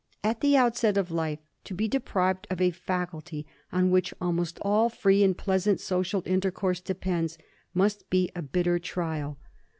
[0.23, 4.89] At the outset of life, to be deprived of a faculty on which almost all
[4.89, 7.37] free and pleasant social intercourse depends
[7.75, 9.37] must be a bitter trial.